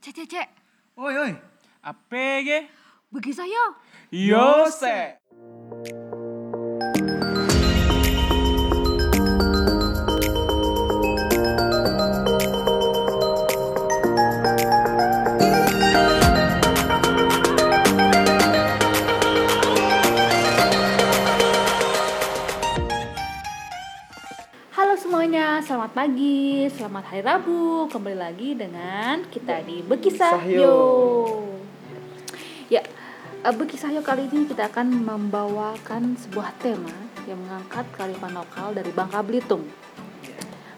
[0.00, 0.48] Cek, cek, cek.
[0.96, 1.32] Oi, oi.
[1.84, 2.48] APG
[3.12, 3.76] Bagi saya.
[4.08, 5.20] Yose.
[5.28, 5.59] Halo
[25.90, 27.90] selamat pagi, selamat hari Rabu.
[27.90, 30.78] Kembali lagi dengan kita di Bekisah Yo.
[32.70, 32.86] Ya,
[33.42, 36.94] eh, Bekisah Yo kali ini kita akan membawakan sebuah tema
[37.26, 39.66] yang mengangkat kearifan lokal dari Bangka Belitung.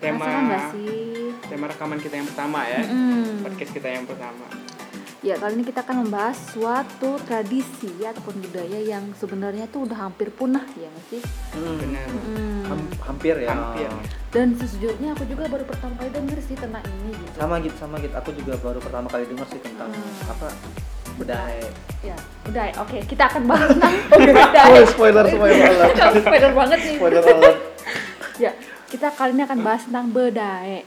[0.00, 1.36] Tema nggak sih?
[1.44, 2.80] tema rekaman kita yang pertama ya.
[2.80, 3.44] Mm.
[3.44, 4.48] Podcast kita yang pertama.
[5.22, 10.34] Ya, kali ini kita akan membahas suatu tradisi ataupun budaya yang sebenarnya tuh udah hampir
[10.34, 11.22] punah ya nggak sih?
[11.54, 11.78] Hmm.
[11.78, 12.06] Benar.
[12.10, 12.62] Mm.
[12.66, 13.54] Ham- hampir ya.
[13.54, 13.86] Hampir.
[14.34, 17.38] Dan sejujurnya aku juga baru pertama kali denger sih tentang ini gitu.
[17.38, 18.14] Sama gitu, sama gitu.
[18.18, 20.26] Aku juga baru pertama kali dengar sih tentang Hmm.
[20.26, 20.48] apa
[21.14, 21.70] budaya.
[22.02, 22.16] Ya,
[22.50, 22.64] udah.
[22.82, 24.62] Oke, kita akan bahas tentang budaya.
[24.74, 25.70] Oh, spoiler, spoiler.
[26.18, 26.96] Spoiler banget nih.
[26.98, 27.58] Spoiler alert.
[28.40, 28.50] Ya,
[28.90, 30.82] kita kali ini akan bahas tentang bedai.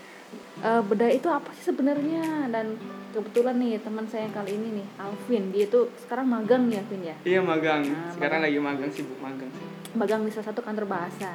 [0.57, 2.47] Eh bedai itu apa sih sebenarnya?
[2.47, 2.79] Dan
[3.11, 7.01] kebetulan nih teman saya yang kali ini nih, Alvin, dia itu sekarang magang nih, Alvin
[7.01, 7.15] ya.
[7.23, 7.81] Iya magang.
[7.85, 8.51] Ah, Sekarang magang.
[8.51, 9.51] lagi magang sibuk magang.
[9.93, 11.31] Magang di salah satu kantor bahasa.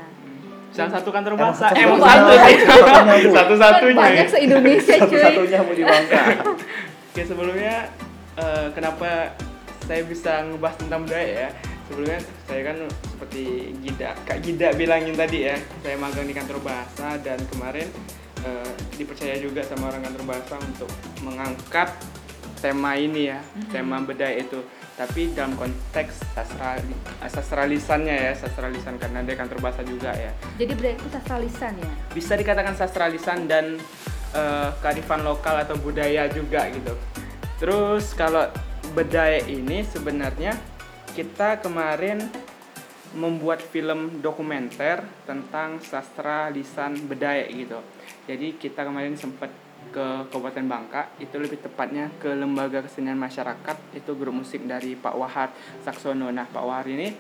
[0.71, 1.67] Salah satu kantor bahasa.
[1.69, 3.31] satu- Emang satu- satu sih.
[3.31, 3.97] Satu-satunya.
[3.97, 4.31] Kan banyak ya.
[4.31, 5.03] se-Indonesia, cuy.
[5.03, 6.21] Satu-satunya mau di Bangka.
[7.11, 7.75] Oke sebelumnya
[8.37, 9.35] eh, kenapa
[9.83, 11.49] saya bisa ngebahas tentang budaya ya?
[11.85, 13.43] Sebelumnya saya kan seperti
[13.83, 17.91] Gida, Kak Gida bilangin tadi ya, saya magang di kantor bahasa dan kemarin
[18.47, 20.91] eh, dipercaya juga sama orang kantor bahasa untuk
[21.25, 21.89] mengangkat
[22.61, 23.41] tema ini ya,
[23.73, 24.61] tema budaya itu.
[25.01, 26.77] Tapi dalam konteks sastra
[27.25, 30.29] sastra lisannya ya, sastra lisan karena dia kantor bahasa juga ya
[30.61, 31.93] Jadi bedai itu sastra lisan ya.
[32.13, 33.81] bisa dikatakan sastra lisan dan
[34.37, 36.93] eh, kearifan lokal atau budaya juga gitu.
[37.57, 38.45] Terus kalau
[38.93, 40.53] budaya ini sebenarnya
[41.17, 42.29] kita kemarin
[43.17, 47.81] membuat film dokumenter tentang sastra lisan budaya gitu.
[48.31, 49.51] Jadi kita kemarin sempat
[49.91, 55.15] ke Kabupaten Bangka, itu lebih tepatnya ke Lembaga Kesenian Masyarakat, itu grup musik dari Pak
[55.19, 55.51] Wahar
[55.83, 56.31] Saksono.
[56.31, 57.11] Nah, Pak Wahar ini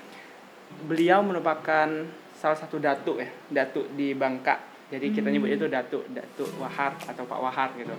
[0.87, 1.91] beliau merupakan
[2.39, 4.63] salah satu datuk ya, datuk di Bangka.
[4.87, 7.95] Jadi kita nyebut itu datuk, datuk Wahar atau Pak Wahar gitu.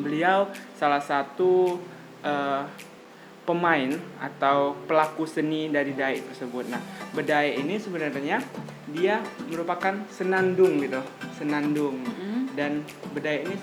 [0.00, 0.48] Beliau
[0.80, 1.76] salah satu
[2.24, 2.64] eh,
[3.50, 3.90] pemain
[4.22, 6.70] atau pelaku seni dari Daik tersebut.
[6.70, 6.78] Nah,
[7.10, 8.38] Bedai ini sebenarnya
[8.94, 9.18] dia
[9.50, 11.02] merupakan senandung gitu,
[11.34, 11.98] senandung.
[12.06, 12.54] Mm.
[12.54, 13.58] Dan Bedai ini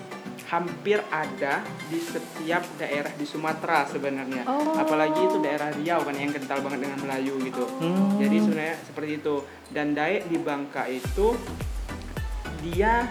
[0.48, 4.44] hampir ada di setiap daerah di Sumatera sebenarnya.
[4.48, 4.76] Oh.
[4.76, 7.64] Apalagi itu daerah Riau kan yang kental banget dengan Melayu gitu.
[7.80, 8.16] Hmm.
[8.16, 9.34] Jadi sebenarnya seperti itu.
[9.68, 11.36] Dan Daek di Bangka itu
[12.64, 13.04] dia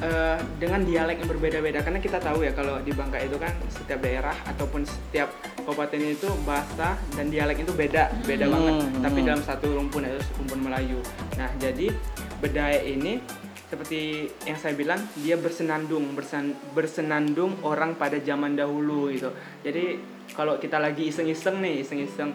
[0.00, 4.00] eh, dengan dialek yang berbeda-beda karena kita tahu ya kalau di Bangka itu kan setiap
[4.00, 8.74] daerah ataupun setiap kabupaten itu bahasa dan dialek itu beda, beda Hmm, banget.
[8.80, 9.02] hmm.
[9.02, 10.98] Tapi dalam satu rumpun itu rumpun Melayu.
[11.34, 11.90] Nah, jadi
[12.34, 13.24] Bedaya ini
[13.64, 14.00] seperti
[14.44, 19.32] yang saya bilang dia bersenandung bersen- bersenandung orang pada zaman dahulu gitu
[19.64, 19.98] jadi
[20.34, 22.34] kalau kita lagi iseng-iseng nih iseng-iseng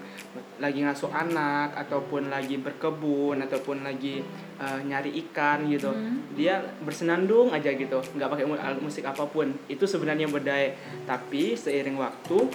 [0.57, 4.23] lagi ngasuh anak ataupun lagi berkebun ataupun lagi
[4.55, 6.23] eh, nyari ikan gitu Hmm.
[6.31, 9.51] dia bersenandung aja gitu nggak pakai alat musik apa pun.
[9.67, 10.73] Itu sebenarnya bedai.
[11.03, 12.47] Tapi seiring waktu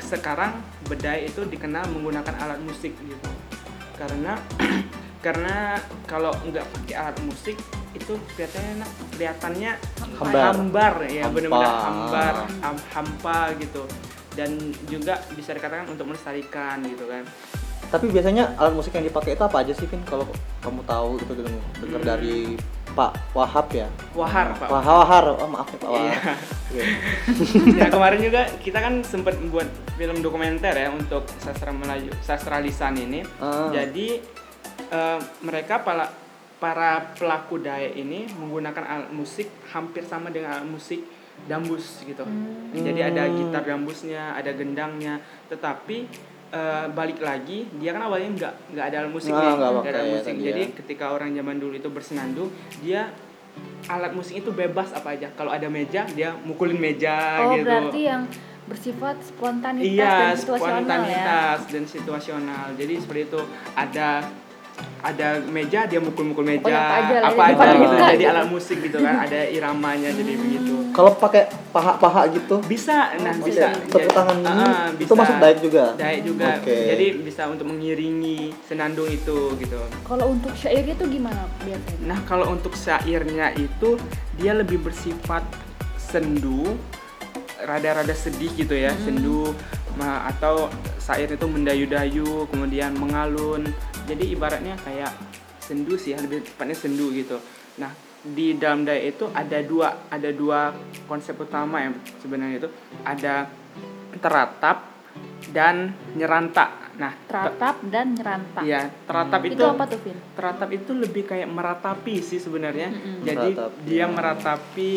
[0.00, 3.30] sekarang bedai itu dikenal menggunakan alat musik gitu.
[3.94, 4.34] Karena
[5.24, 7.54] karena kalau nggak pakai alat musik
[7.90, 9.72] itu kelihatannya kelihatannya
[10.16, 10.42] Hambar.
[10.54, 13.82] hambar ya benar-benar hambar ham- hampa gitu
[14.32, 14.50] dan
[14.86, 17.24] juga bisa dikatakan untuk melestarikan gitu kan
[17.82, 19.98] Tapi biasanya alat musik yang dipakai itu apa aja sih, Vin?
[20.04, 20.22] Kalau
[20.60, 22.06] kamu tahu itu dengar dengar Hmm.
[22.06, 22.38] dari
[22.90, 23.86] Pak Wahab ya?
[24.12, 25.24] wahar pak Wah, Wahar.
[25.34, 26.14] Oh, maaf ya Pak Wahar.
[26.70, 26.84] Iya.
[27.80, 32.94] Ya kemarin juga kita kan sempat membuat film dokumenter ya untuk sastra Melayu sastra lisan
[32.94, 33.70] ini Ah.
[33.70, 34.22] jadi
[34.86, 36.14] eh, mereka para
[36.58, 41.02] para pelaku daya ini menggunakan alat musik hampir sama dengan alat musik
[41.44, 42.22] dambus gitu.
[42.22, 42.72] Hmm.
[42.74, 45.18] jadi ada gitar dambusnya ada gendangnya.
[45.46, 45.96] Tetapi
[46.50, 49.98] eh, balik lagi dia kan awalnya nggak nggak ada alat musik Ah, nih nggak ada
[49.98, 50.26] alat ya musik.
[50.28, 50.74] tadi jadi ya.
[50.76, 52.48] ketika orang zaman dulu itu bersenandung
[52.78, 53.10] dia
[53.86, 55.30] alat musik itu bebas apa aja.
[55.32, 57.66] Kalau ada meja dia mukulin meja Oh, gitu.
[57.66, 58.22] berarti yang
[58.62, 60.78] bersifat spontanitas iya dan situasional ya.
[60.78, 62.66] spontanitas dan situasional.
[62.78, 63.40] Jadi seperti itu.
[63.74, 64.08] Ada
[65.00, 66.60] ada meja dia mukul-mukul meja.
[66.60, 70.32] Pokoknya apa aja apa jadi aja gitu jadi alat musik gitu kan ada iramanya jadi
[70.34, 70.74] begitu.
[70.90, 73.70] Kalau pakai paha-paha gitu, bisa nah Oh, bisa.
[73.86, 75.14] tepuk tangan ini, Ah, itu bisa.
[75.16, 75.84] masuk daik juga.
[75.94, 76.46] Daek juga.
[76.58, 76.76] Oke.
[76.90, 79.80] jadi bisa untuk mengiringi senandung itu gitu.
[80.02, 82.00] Kalau untuk syair itu gimana biasanya?
[82.04, 83.94] Nah, kalau untuk syairnya itu
[84.34, 85.46] dia lebih bersifat
[85.96, 86.74] sendu,
[87.60, 89.52] rada-rada sedih gitu ya sendu
[89.94, 90.66] ma- atau
[90.96, 93.68] syair itu mendayu-dayu kemudian mengalun
[94.10, 95.12] jadi ibaratnya kayak
[95.62, 97.38] sendu sih lebih tepatnya sendu gitu.
[97.78, 100.74] Nah di dalam daya itu ada dua ada dua
[101.06, 102.68] konsep utama yang sebenarnya itu.
[103.06, 103.46] Ada
[104.18, 104.90] teratap
[105.50, 110.18] dan nyerantak nah te- teratap dan nyerantak ya teratap itu, itu apa tuh Vin?
[110.36, 112.92] teratap itu lebih kayak meratapi sih sebenarnya.
[112.92, 113.24] Mm-mm.
[113.24, 114.90] Jadi Meratap, dia meratapi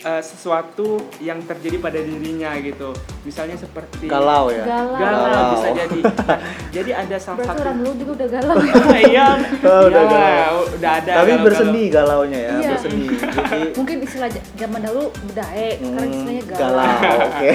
[0.00, 2.90] eh, sesuatu yang terjadi pada dirinya gitu.
[3.22, 4.62] Misalnya seperti Galau ya.
[4.62, 5.50] galau, Galau Galau.
[5.52, 6.00] bisa jadi.
[6.00, 6.38] Nah,
[6.70, 8.54] jadi ada salah berarti satu orang dulu juga udah galau
[9.10, 9.26] Iya,
[9.60, 10.56] Oh, udah iya, galau.
[10.72, 11.12] udah ada.
[11.12, 11.44] Tapi galau-galau.
[11.44, 12.70] berseni galaunya ya, Iya.
[12.72, 13.04] berseni.
[13.50, 17.18] Jadi mungkin istilah zaman dahulu bedae sekarang hmm, istilahnya galau, galau.
[17.24, 17.50] Oke.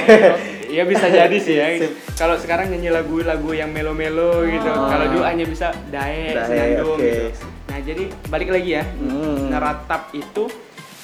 [0.66, 1.68] Iya bisa jadi sih ya.
[2.14, 4.66] Kalau sekarang nyanyi lagu-lagu yang melo-melo gitu.
[4.66, 4.90] Oh.
[4.90, 7.06] Kalau dulu hanya bisa dae, Dae, senandung oke.
[7.06, 7.26] gitu.
[7.64, 8.84] Nah, jadi balik lagi ya.
[8.98, 9.50] Hmm.
[9.50, 10.50] Neratap itu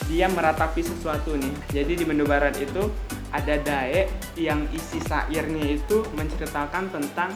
[0.10, 1.54] dia meratapi sesuatu nih.
[1.70, 2.90] Jadi di Mendo Barat itu
[3.30, 7.30] ada dae yang isi syairnya itu menceritakan tentang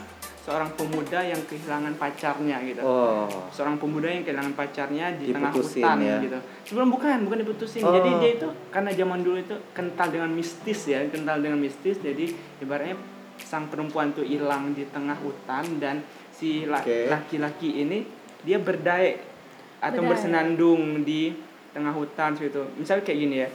[0.44, 2.82] seorang pemuda yang kehilangan pacarnya gitu.
[2.84, 3.30] Oh.
[3.54, 6.18] Seorang pemuda yang kehilangan pacarnya di tengah Diputusin, hutan ya.
[6.20, 6.40] gitu.
[6.68, 7.82] Sebelum bukan, bukan diputusin.
[7.86, 7.94] Oh.
[7.96, 12.02] Jadi dia itu karena zaman dulu itu kental dengan mistis ya, kental dengan mistis.
[12.02, 12.98] Jadi ibaratnya
[13.40, 16.02] sang perempuan tuh hilang di tengah hutan dan
[16.34, 18.04] si laki-laki ini
[18.44, 19.16] dia berdae
[19.80, 20.10] atau Berdae.
[20.12, 22.62] bersenandung di tengah hutan gitu.
[22.78, 23.50] Misalnya kayak gini ya.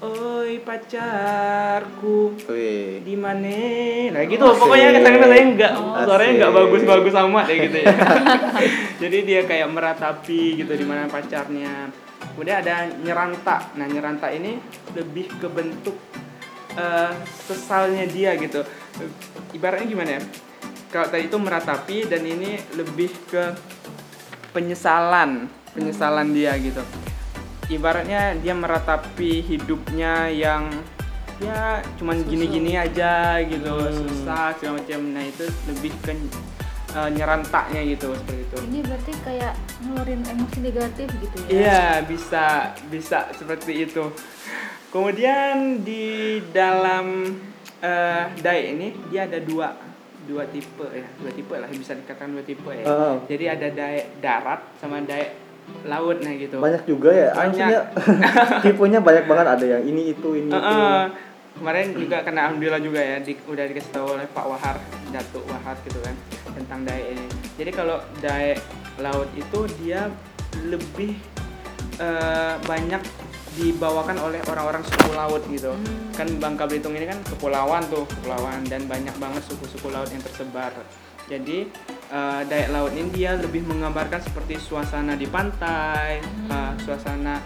[0.00, 2.32] Oi pacarku
[3.04, 3.52] di mana?
[4.16, 4.42] Nah gitu.
[4.42, 4.60] Asik.
[4.64, 5.92] pokoknya kata-kata saya enggak Oh.
[6.08, 7.94] suaranya enggak bagus-bagus amat ya gitu ya.
[9.06, 11.92] Jadi dia kayak meratapi gitu di mana pacarnya.
[12.32, 14.56] Kemudian ada nyerantak nah nyerantak ini
[14.96, 15.96] lebih ke bentuk
[16.74, 17.12] eh,
[17.44, 18.64] sesalnya dia gitu.
[19.52, 20.22] Ibaratnya gimana ya?
[20.90, 23.52] Kalau tadi itu meratapi dan ini lebih ke
[24.50, 26.82] penyesalan penyesalan dia gitu
[27.70, 30.68] ibaratnya dia meratapi hidupnya yang
[31.40, 33.70] ya cuman gini-gini aja gitu.
[33.70, 34.04] Hmm.
[34.10, 35.00] susah segala macam.
[35.14, 36.12] Nah itu lebih ke
[36.98, 38.56] uh, nyerantaknya gitu seperti itu.
[38.68, 39.52] Ini berarti kayak
[39.86, 41.48] ngeluarin emosi negatif gitu ya?
[41.48, 42.44] Iya bisa
[42.90, 44.04] bisa seperti itu.
[44.90, 47.38] Kemudian di dalam
[47.80, 49.72] uh, dai ini dia ada dua
[50.26, 51.06] dua tipe ya.
[51.16, 52.84] Dua tipe lah bisa dikatakan dua tipe ya.
[52.84, 53.16] Ah.
[53.24, 55.49] jadi ada dai darat sama dai
[55.82, 57.30] laut nah gitu Banyak juga ya.
[57.32, 57.68] Banyak.
[58.60, 60.56] Tipenya banyak banget ada yang ini itu ini itu.
[60.56, 61.02] Heeh.
[61.52, 64.76] kemarin juga karena alhamdulillah juga ya di, udah dikasih tahu oleh Pak Wahar
[65.08, 66.14] Datuk Wahar gitu kan
[66.54, 68.56] tentang dae ini jadi kalau dae
[68.96, 70.08] laut itu dia
[70.62, 71.20] lebih
[71.98, 73.02] eh, banyak
[73.52, 76.14] dibawakan oleh orang-orang suku laut gitu Hmm.
[76.14, 80.72] kan Bangka Belitung ini kan kepulauan tuh kepulauan dan banyak banget suku-suku laut yang tersebar
[81.26, 81.66] jadi
[82.10, 86.20] eh, dayak laut ini dia lebih menggambarkan seperti suasana di pantai
[86.50, 87.40] eh, suasana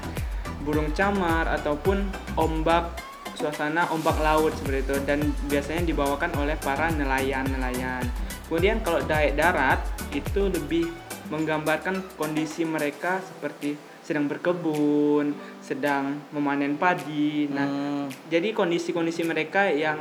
[0.65, 2.09] burung camar ataupun
[2.41, 2.97] ombak
[3.37, 4.97] suasana ombak laut seperti itu.
[5.05, 8.03] Dan biasanya dibawakan oleh para nelayan-nelayan.
[8.49, 9.81] Kemudian kalau dayak darat
[10.17, 10.89] itu lebih
[11.29, 15.33] menggambarkan kondisi mereka seperti sedang berkebun
[15.65, 17.49] sedang memanen padi.
[17.49, 18.07] Nah Hmm.
[18.29, 19.97] jadi kondisi-kondisi mereka yang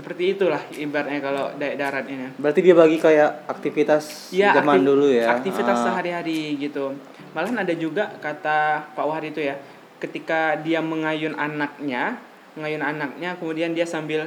[0.00, 2.32] seperti itulah ibaratnya kalau dayak darat ini.
[2.34, 5.28] Berarti dia bagi kayak aktivitas Ya, zaman aktif- dulu ya.
[5.30, 5.84] Aktivitas Ah.
[5.92, 6.96] sehari-hari gitu.
[7.30, 9.60] Malahan ada juga kata Pak Wahar itu ya,
[9.98, 12.16] ketika dia mengayun anaknya,
[12.56, 14.24] mengayun anaknya, kemudian dia sambil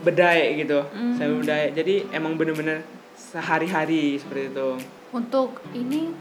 [0.00, 1.12] bedai gitu, Hmm.
[1.12, 1.70] sambil bedai.
[1.70, 2.80] Jadi emang bener-bener
[3.14, 4.68] sehari-hari seperti itu.
[5.08, 6.12] untuk ini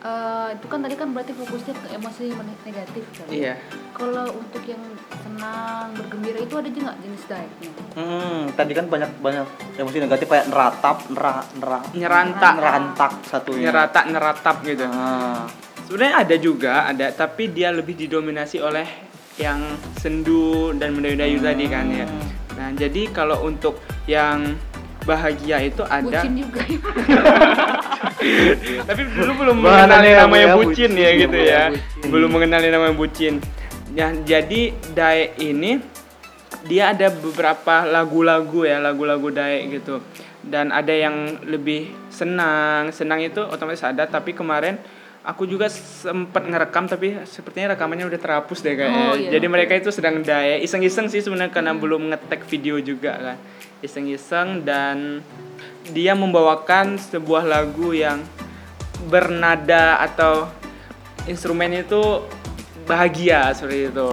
[0.00, 3.54] eh, itu kan tadi kan berarti fokusnya ke emosi negatif kan Iya.
[3.92, 4.80] kalau untuk yang
[5.20, 10.46] senang bergembira itu ada juga jenis dietnya Hmm, tadi kan banyak banyak emosi negatif kayak
[10.46, 13.68] neratap, nera, nera, Nyerantak, nerantak satunya.
[13.68, 14.86] nyeratak, neratap gitu.
[14.86, 15.44] Ah.
[15.84, 18.86] Sebenarnya ada juga, ada, tapi dia lebih didominasi oleh
[19.36, 19.58] yang
[19.96, 21.46] sendu dan mendayu-dayu Hmm.
[21.46, 22.06] tadi kan ya.
[22.54, 24.54] Nah, jadi kalau untuk yang
[25.02, 26.78] bahagia itu ada, bucin juga ya
[28.88, 30.92] tapi dulu belum mengenali ya, namanya ya, bucin, bucin.
[30.94, 31.62] ya gitu ya.
[31.72, 32.08] bucin.
[32.12, 33.34] Belum mengenali namanya bucin.
[33.90, 35.82] Ya, jadi Dae ini
[36.66, 39.98] dia ada beberapa lagu-lagu ya, lagu-lagu Dae gitu.
[40.40, 44.80] Dan ada yang lebih senang, senang itu otomatis ada, tapi kemarin
[45.20, 49.04] aku juga sempat ngerekam tapi sepertinya rekamannya udah terhapus deh kayaknya.
[49.12, 49.30] Oh, iya.
[49.36, 53.36] Jadi mereka itu sedang Dae, iseng-iseng sih sebenarnya karena belum ngetek video juga kan.
[53.80, 55.24] Iseng-iseng dan
[55.88, 58.20] dia membawakan sebuah lagu yang
[59.06, 60.46] bernada atau
[61.24, 62.20] instrumen itu
[62.84, 64.08] bahagia seperti itu.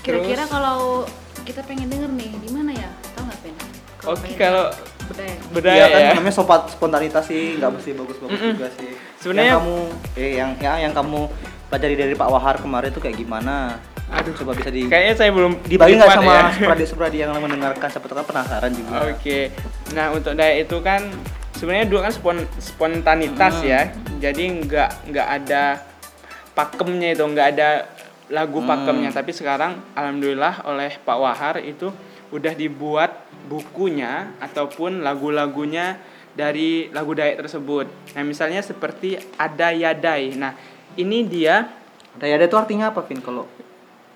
[0.00, 1.04] kira-kira Terus- kalau
[1.42, 3.54] kita pengen denger nih di mana ya tahu nggak pen
[4.02, 4.64] Oke pengen kalau
[5.04, 6.10] budaya budaya Iya kan ya.
[6.14, 8.52] namanya sopat spontanitas sih, nggak mesti bagus-bagus Mm-mm.
[8.54, 8.90] juga sih.
[9.18, 9.76] Sebenarnya- yang kamu
[10.16, 11.20] eh yang ya, yang kamu
[11.66, 13.76] pelajari dari Pak Wahar kemarin itu kayak gimana?
[14.10, 16.44] Aduh, coba bisa di kayaknya saya belum dibagi nggak sama ya.
[16.50, 18.92] sepradi-sepradi yang mendengarkan siapa tahu kan penasaran juga.
[19.06, 19.40] Oke.
[19.94, 21.00] Nah, untuk Dayak itu kan
[21.54, 23.70] sebenarnya dulu kan spon spontanitas Hmm.
[23.70, 23.80] ya.
[24.18, 25.62] Jadi nggak nggak ada
[26.52, 27.68] pakemnya itu, nggak ada
[28.28, 28.68] lagu Hmm.
[28.68, 29.10] pakemnya.
[29.10, 31.94] Tapi sekarang alhamdulillah oleh Pak Wahar itu
[32.30, 33.10] udah dibuat
[33.46, 35.98] bukunya ataupun lagu-lagunya
[36.30, 37.86] dari lagu Dayak tersebut.
[38.14, 40.34] Nah, misalnya seperti Ada Yadai.
[40.34, 40.54] Nah,
[40.94, 41.66] ini dia
[42.10, 43.22] Ada ada itu artinya apa, Vin?
[43.22, 43.46] Kalau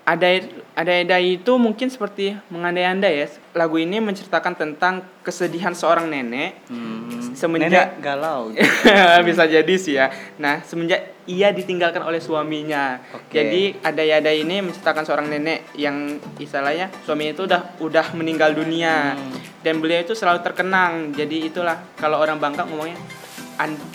[0.05, 0.29] ada
[0.77, 3.27] ada dai itu mungkin seperti mengandai-andai ya.
[3.51, 8.53] Lagu ini menceritakan tentang kesedihan seorang nenek hmm, Semenjak- nenek galau.
[9.27, 10.13] bisa jadi sih ya.
[10.37, 13.01] Nah, semenjak ia ditinggalkan oleh suaminya.
[13.11, 13.33] Oke.
[13.33, 19.17] Jadi ada yada ini menceritakan seorang nenek yang istilahnya suaminya itu udah udah meninggal dunia
[19.17, 19.33] Hmm.
[19.61, 21.11] dan beliau itu selalu terkenang.
[21.11, 23.01] Jadi itulah kalau orang Bangka ngomongnya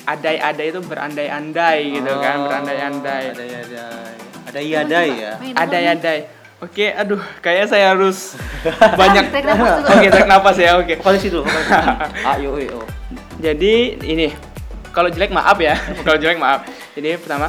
[0.05, 3.25] adai-adai itu berandai-andai gitu kan, Oh, berandai-andai.
[3.31, 3.87] Ada
[4.51, 5.31] ada ada iya ada ya.
[5.39, 5.83] Ada apa nih?
[5.87, 6.21] yadai.
[6.61, 8.37] Oke, aduh, kayaknya saya harus
[9.01, 9.33] banyak.
[9.89, 10.77] Oke, tarik nafas ya.
[10.77, 11.01] Oke.
[11.01, 11.73] Vokalis itu, vokalis.
[12.37, 12.85] Ayo, ayo.
[13.41, 14.29] Jadi ini
[14.93, 15.79] kalau jelek maaf ya.
[16.05, 16.67] kalau jelek maaf.
[16.93, 17.49] Jadi pertama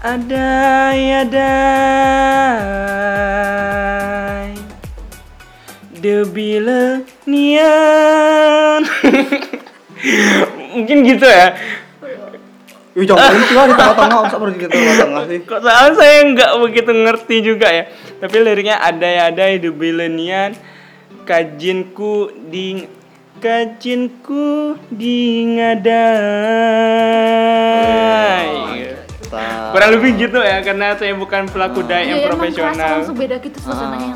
[0.00, 1.52] ada ada
[5.98, 8.86] debile nian.
[10.78, 11.58] Mungkin gitu ya.
[13.00, 15.38] Ih, jangan berhenti lah di tengah-tengah, masa berhenti di tengah-tengah sih.
[15.48, 17.84] Kok soalnya saya nggak begitu ngerti juga ya.
[18.20, 20.52] Tapi liriknya ada ada debile nian
[21.24, 22.84] kajinku di
[23.40, 25.48] kajinku di
[27.70, 28.98] ngadai.
[29.30, 29.70] Mantap.
[29.70, 32.90] Kurang lebih gitu ya karena saya bukan pelaku dai yang Iya, profesional.
[33.00, 34.14] langsung beda gitu suasananya.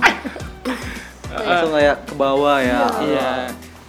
[1.31, 2.79] Langsung kayak ke bawah ya.
[3.01, 3.31] Iya.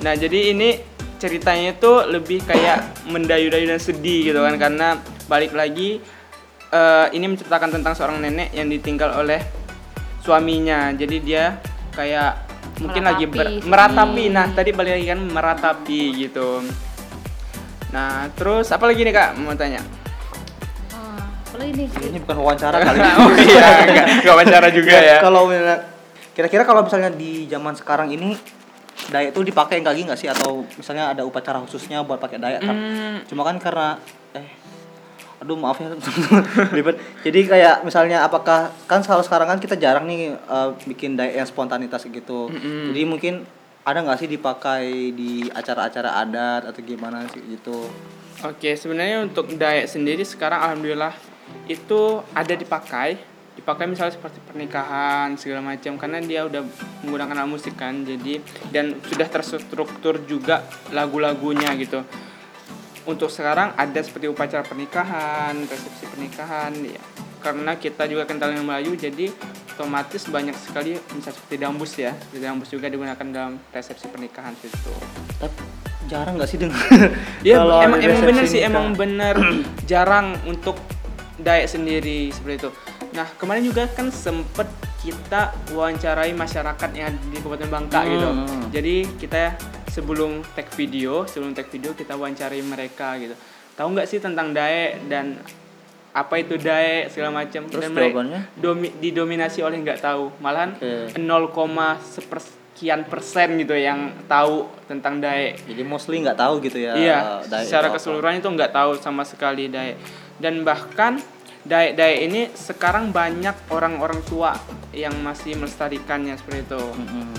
[0.05, 0.69] Nah, jadi ini
[1.15, 4.87] ceritanya itu lebih kayak mendayu-dayu dan sedih gitu kan karena
[5.25, 5.99] balik lagi
[6.69, 9.39] eh, ini menceritakan tentang seorang nenek yang ditinggal oleh
[10.21, 10.89] suaminya.
[10.91, 11.61] Jadi dia
[11.93, 12.31] kayak
[12.81, 13.69] mungkin lagi ber- Meratapi.
[13.69, 14.23] meratapi.
[14.33, 16.49] Nah, tadi balik lagi kan meratapi gitu.
[17.93, 19.79] Nah, terus apa lagi nih Kak mau tanya?
[20.91, 23.11] Ah, apalagi nih Ini bukan wawancara kali ini.
[23.23, 25.17] oh iya, enggak, enggak wawancara juga ya.
[25.23, 25.47] Kalau
[26.35, 28.35] kira-kira kalau misalnya di zaman sekarang ini
[29.11, 32.75] dayak itu dipakai lagi nggak sih atau misalnya ada upacara khususnya buat pakai dayak kan?
[32.75, 33.99] Hmm, Cuma kan karena
[34.33, 34.47] eh
[35.35, 35.91] aduh maaf ya
[36.75, 36.95] ribet.
[37.21, 41.47] Jadi kayak misalnya apakah kan kalau sekarang kan kita jarang nih eh, bikin dayak yang
[41.47, 42.47] spontanitas gitu.
[42.49, 42.95] Mm-mm.
[42.95, 43.33] Jadi mungkin
[43.85, 47.85] ada nggak sih dipakai di acara-acara adat atau gimana sih gitu?
[48.41, 51.13] Oke, sebenarnya untuk Dayak sendiri sekarang alhamdulillah
[51.69, 53.34] itu ada dipakai.
[53.55, 56.61] Dipakai misalnya seperti pernikahan segala macam karena dia udah
[57.07, 58.03] menggunakan alat musik kan.
[58.03, 62.03] Jadi dan sudah terstruktur juga lagu-lagunya gitu.
[63.05, 67.01] Untuk sekarang ada seperti upacara pernikahan, resepsi pernikahan ya.
[67.39, 69.29] Karena kita juga kental dengan Melayu jadi
[69.75, 72.11] otomatis banyak sekali misalnya seperti dambus ya.
[72.11, 74.51] Seperti dambus juga digunakan dalam resepsi pernikahan.
[74.57, 75.61] Tapi
[76.05, 76.81] jarang nggak sih dengar?
[77.41, 79.35] Ya kalau emang emang bener sih emang bener
[79.91, 80.75] jarang untuk
[81.35, 82.69] Dayak sendiri seperti itu.
[83.15, 84.67] Nah kemarin juga kan sempet
[84.99, 85.41] kita
[85.71, 88.09] wawancarai masyarakat yang ada di Kabupaten Bangka Hmm.
[88.09, 88.27] gitu.
[88.71, 89.55] Jadi kita
[89.87, 93.31] sebelum tag video, sebelum tag video kita wawancarai mereka gitu.
[93.73, 95.39] Tahu nggak sih tentang Dayak dan
[96.11, 97.63] apa itu Dayak segala macam.
[97.65, 98.19] Terus Dan mereka
[98.55, 100.31] domi- didominasi oleh nggak tahu.
[100.39, 101.15] Malahan Oke.
[101.15, 105.63] 0, sepersekian persen gitu yang tahu tentang Dayak.
[105.63, 106.95] Jadi mostly nggak tahu gitu ya.
[106.95, 107.17] Iya,
[107.61, 107.95] secara apa.
[107.95, 109.95] keseluruhan itu nggak tahu sama sekali dayak.
[110.35, 111.19] Dan bahkan
[111.65, 114.53] dayak-dayak ini sekarang banyak orang-orang tua
[114.93, 116.81] yang masih melestarikannya seperti itu.
[116.81, 117.33] Mm-mm.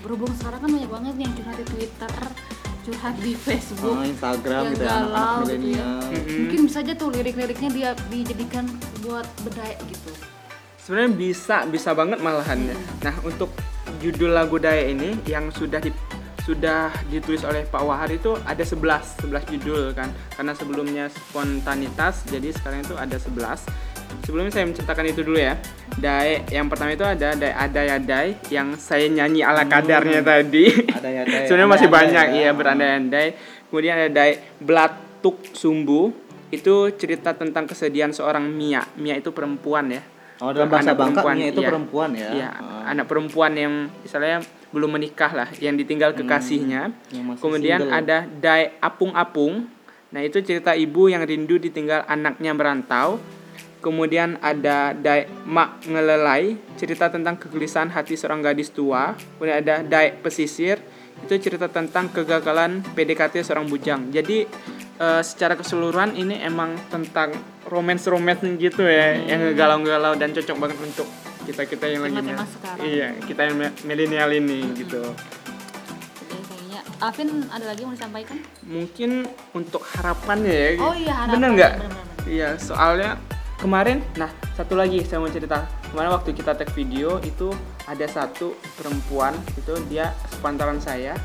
[0.00, 2.12] berhubung sekarang kan banyak banget yang curhat di Twitter,
[2.82, 5.44] curhat di Facebook, Oh, Instagram yang gitu ya, galau gitu ya.
[5.46, 5.98] milenial.
[6.02, 6.38] Mm-mm.
[6.42, 8.64] Mungkin bisa aja tuh lirik-liriknya dia dijadikan
[9.06, 10.10] buat bedaya gitu.
[10.82, 12.76] Sebenarnya bisa, bisa banget malahan ya.
[13.06, 13.54] Nah, untuk
[14.02, 15.92] judul lagu dayak ini yang sudah di
[16.50, 20.10] sudah ditulis oleh Pak Wahar itu ada 11, 11 judul kan.
[20.34, 23.62] Karena sebelumnya spontanitas, jadi sekarang itu ada 11.
[24.26, 25.54] Sebelumnya saya menceritakan itu dulu ya.
[25.94, 30.66] Daek yang pertama itu ada Ada Yadai yang saya nyanyi ala kadarnya tadi.
[30.90, 31.40] Ada ya, ya.
[31.46, 32.38] Sebenarnya masih Andai-andai banyak ya.
[32.42, 33.26] iya berandai-andai.
[33.70, 36.10] Kemudian ada Daek Blatuk Sumbu.
[36.50, 38.82] Itu cerita tentang kesedihan seorang Mia.
[38.98, 40.02] Mia itu perempuan ya.
[40.42, 41.68] Oh, dalam bahasa Bangka Mia itu iya.
[41.70, 42.28] perempuan ya.
[42.34, 42.90] Iya, Ah.
[42.90, 46.94] anak perempuan yang misalnya belum menikah lah, yang ditinggal kekasihnya.
[47.10, 47.98] yang masih Kemudian single.
[47.98, 49.66] ada Dai Apung-Apung.
[50.10, 53.18] Nah, itu cerita ibu yang rindu ditinggal anaknya merantau.
[53.80, 59.16] Kemudian ada Dai Mak Ngelelai, cerita tentang kegelisahan hati seorang gadis tua.
[59.38, 60.78] Kemudian ada Dai Pesisir,
[61.24, 64.12] itu cerita tentang kegagalan PDKT seorang bujang.
[64.12, 64.44] Jadi
[65.00, 67.32] eh, secara keseluruhan ini emang tentang
[67.68, 71.08] romance romance gitu ya yang galau-galau dan cocok banget untuk
[71.50, 72.84] kita kita yang lagi sekarang.
[72.86, 75.02] iya kita yang mi- milenial ini gitu.
[75.02, 76.80] Jadi kayaknya.
[76.98, 78.38] Alvin ada lagi yang mau disampaikan?
[78.62, 79.10] mungkin
[79.50, 80.68] untuk harapannya ya.
[80.78, 81.32] Oh iya, harapan.
[81.34, 81.72] bener nggak?
[82.24, 83.18] Iya soalnya
[83.56, 85.66] kemarin nah satu lagi saya mau cerita.
[85.90, 87.50] Kemarin waktu kita tag video itu
[87.84, 91.18] ada satu perempuan itu dia sepantaran saya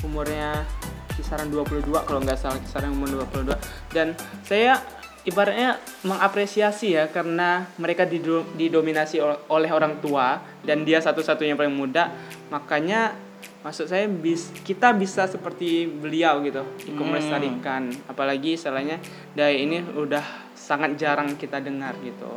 [0.00, 0.64] umurnya
[1.12, 3.52] kisaran 22 kalau nggak salah kisaran umur 22
[3.92, 4.80] dan saya
[5.26, 11.74] ibaratnya mengapresiasi ya karena mereka dido- didominasi ol- oleh orang tua dan dia satu-satunya paling
[11.74, 12.14] muda
[12.46, 13.12] makanya
[13.58, 17.10] maksud saya bis, kita bisa seperti beliau gitu ikut Hmm.
[17.10, 19.02] melestarikan apalagi istilahnya
[19.32, 20.22] daya ini udah
[20.54, 22.30] sangat jarang kita dengar gitu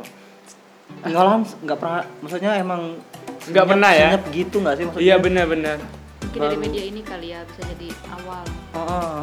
[0.90, 2.98] Pengalaman nggak pernah, maksudnya emang
[3.46, 4.18] Nggak pernah ya?
[4.28, 5.06] gitu nggak sih maksudnya?
[5.06, 5.78] iya benar-benar
[6.20, 8.44] Mungkin dari media ini kali ya bisa jadi awal.
[8.70, 9.22] Oh, oh.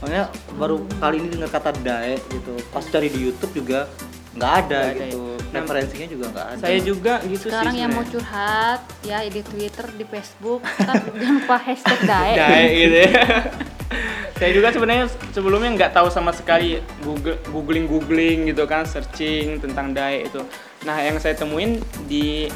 [0.00, 0.24] Makanya
[0.56, 2.52] baru kali ini dengar kata dae gitu.
[2.72, 3.86] Pas cari di YouTube juga
[4.30, 5.20] nggak ada ada gitu.
[5.36, 5.58] ya.
[5.60, 6.62] Referensinya juga nggak ada.
[6.62, 11.34] saya juga gitu Sekarang sih yang mau curhat ya di Twitter, di Facebook, kan jangan
[11.42, 12.32] lupa hashtag dae.
[12.38, 13.10] Dae gitu ya.
[14.40, 15.04] saya juga sebenarnya
[15.36, 20.40] sebelumnya nggak tahu sama sekali Google googling googling gitu kan searching tentang dae itu
[20.88, 21.76] nah yang saya temuin
[22.08, 22.48] di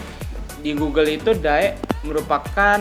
[0.64, 1.76] di Google itu dae
[2.08, 2.80] merupakan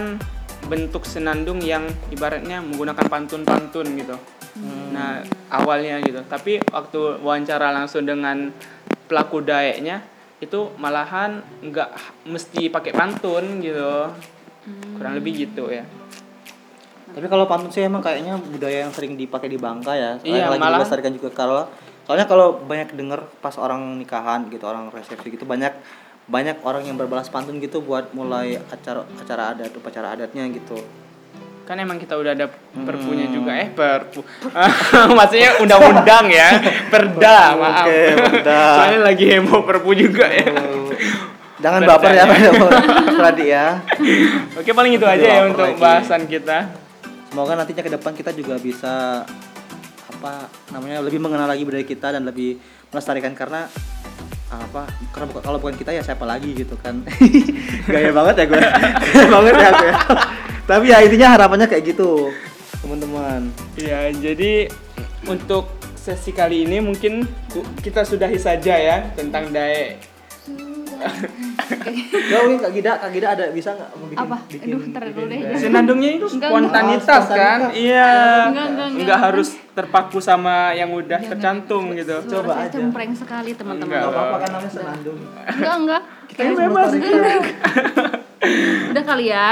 [0.72, 1.84] bentuk senandung yang
[2.16, 4.16] ibaratnya menggunakan pantun-pantun gitu
[4.94, 5.20] nah
[5.50, 8.54] awalnya gitu tapi waktu wawancara langsung dengan
[9.06, 10.06] pelaku daeknya
[10.38, 11.90] itu malahan nggak
[12.28, 14.12] mesti pakai pantun gitu
[14.96, 15.84] kurang lebih gitu ya
[17.14, 20.18] Tapi kalau pantun sih emang kayaknya budaya yang sering dipakai di Bangka ya.
[20.26, 21.62] Iya, Yang lagi malah- dilestarikan juga kalau
[22.10, 25.78] soalnya kalau banyak denger pas orang nikahan gitu, orang resepsi gitu banyak
[26.26, 30.82] banyak orang yang berbalas pantun gitu buat mulai acara acara adat upacara adatnya gitu.
[31.64, 33.34] Kan emang kita udah ada perpunya Hmm.
[33.34, 34.20] juga eh perpu
[35.18, 36.50] maksudnya undang-undang ya
[36.88, 38.60] perda maaf Oke, perda.
[38.78, 40.92] soalnya lagi heboh perpu juga ya Oh,
[41.60, 42.24] Jangan Perda baper ya.
[43.16, 43.66] Pradi ya.
[44.60, 45.80] oke paling itu aja ya untuk lagi.
[45.80, 46.76] bahasan kita
[47.26, 49.24] Semoga nantinya ke depan kita juga bisa
[50.06, 50.34] apa
[50.70, 52.60] namanya lebih mengenal lagi budaya kita dan lebih
[52.90, 53.66] melestarikan karena
[54.50, 57.02] apa karena bukan- kalau bukan kita ya siapa lagi gitu kan
[57.90, 58.62] gaya banget ya gue
[59.10, 59.92] gaya banget ya gue
[60.64, 62.32] tapi ya intinya harapannya kayak gitu
[62.80, 64.68] teman-teman ya jadi
[65.26, 67.24] untuk sesi kali ini mungkin
[67.80, 69.96] kita sudahi saja ya tentang dae
[72.24, 74.38] ya mungkin kak Gida kak Gida ada bisa nggak mau bikin Apa?
[74.46, 75.40] bikin, Aduh, ntar dulu deh.
[75.58, 77.38] senandungnya itu Enggak, spontanitas enggak.
[77.38, 78.12] kan iya
[78.46, 79.04] Enggak, enggak, enggak.
[79.04, 82.76] nggak harus terpaku sama yang udah tercantum gitu Coba saya aja.
[82.78, 83.90] cempreng sekali teman-teman.
[83.90, 84.02] Enggak.
[84.02, 86.02] Nggak apa-apa kan namanya senandung Enggak, enggak.
[86.30, 87.42] kita melestarikan.
[88.92, 89.50] Udah kali ya.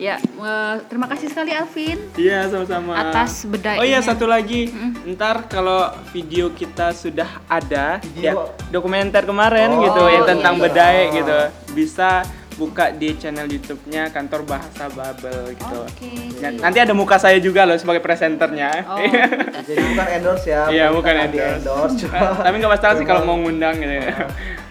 [0.00, 2.96] Ya, eh, terima kasih sekali Alvin Iya sama-sama.
[2.96, 4.72] atas bedah Oh iya satu lagi,
[5.06, 8.48] ntar kalau video kita sudah ada, ya Video.
[8.72, 10.62] dokumenter kemarin Oh, gitu yang tentang iya.
[10.64, 11.38] bedai gitu,
[11.76, 12.24] bisa
[12.56, 15.78] buka di channel YouTube-nya kantor bahasa Babel gitu.
[15.82, 16.12] Oke.
[16.38, 18.84] Ya, nanti ada muka saya juga loh sebagai presenternya.
[18.86, 19.04] Oh,
[19.68, 21.56] jadi bukan endorse ya Iya bukan endorse.
[21.58, 24.00] endorse cuma Tapi nggak masalah sih kalau mau ngundang gitu.
[24.00, 24.16] ya.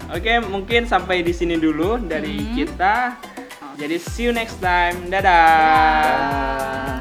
[0.10, 3.14] Oke mungkin sampai di sini dulu dari kita.
[3.80, 5.08] Jadi see you next time.
[5.08, 5.24] Dadah.
[5.24, 6.99] Dadah.